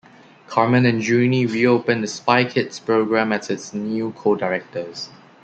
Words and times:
Carmen 0.47 0.87
and 0.87 0.99
Juni 0.99 1.45
reopen 1.47 2.01
the 2.01 2.07
Spy 2.07 2.43
Kids 2.43 2.79
program 2.79 3.31
as 3.31 3.51
its 3.51 3.71
new 3.71 4.13
co-directors. 4.17 5.09